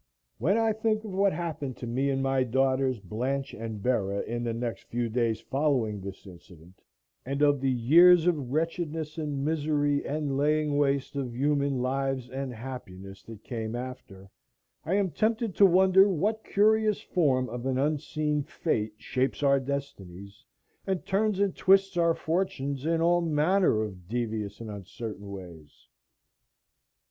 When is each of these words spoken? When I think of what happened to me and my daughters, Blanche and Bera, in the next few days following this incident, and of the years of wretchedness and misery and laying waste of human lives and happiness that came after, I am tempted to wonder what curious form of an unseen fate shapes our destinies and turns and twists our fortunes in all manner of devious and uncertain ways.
When 0.39 0.57
I 0.57 0.73
think 0.73 1.03
of 1.03 1.11
what 1.11 1.31
happened 1.31 1.77
to 1.77 1.85
me 1.85 2.09
and 2.09 2.23
my 2.23 2.41
daughters, 2.43 2.99
Blanche 2.99 3.53
and 3.53 3.83
Bera, 3.83 4.23
in 4.23 4.43
the 4.43 4.51
next 4.51 4.85
few 4.85 5.09
days 5.09 5.41
following 5.41 6.01
this 6.01 6.25
incident, 6.25 6.81
and 7.23 7.43
of 7.43 7.61
the 7.61 7.69
years 7.69 8.25
of 8.25 8.51
wretchedness 8.51 9.19
and 9.19 9.45
misery 9.45 10.03
and 10.03 10.35
laying 10.35 10.75
waste 10.75 11.15
of 11.15 11.35
human 11.35 11.83
lives 11.83 12.31
and 12.31 12.51
happiness 12.51 13.21
that 13.25 13.43
came 13.43 13.75
after, 13.75 14.31
I 14.83 14.95
am 14.95 15.11
tempted 15.11 15.53
to 15.57 15.67
wonder 15.67 16.09
what 16.09 16.43
curious 16.43 16.99
form 17.01 17.47
of 17.47 17.67
an 17.67 17.77
unseen 17.77 18.41
fate 18.41 18.93
shapes 18.97 19.43
our 19.43 19.59
destinies 19.59 20.43
and 20.87 21.05
turns 21.05 21.39
and 21.39 21.55
twists 21.55 21.95
our 21.95 22.15
fortunes 22.15 22.87
in 22.87 23.01
all 23.01 23.21
manner 23.21 23.83
of 23.83 24.07
devious 24.07 24.59
and 24.61 24.71
uncertain 24.71 25.29
ways. 25.29 25.87